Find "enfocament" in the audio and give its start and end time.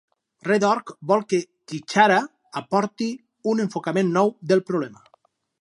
3.69-4.13